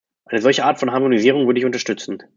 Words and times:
Eine 0.25 0.41
solche 0.41 0.65
Art 0.65 0.79
von 0.79 0.91
Harmonisierung 0.93 1.45
würde 1.45 1.59
ich 1.59 1.65
unterstützen. 1.67 2.23